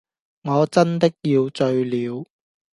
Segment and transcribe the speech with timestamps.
[0.41, 2.25] 我真的要醉了！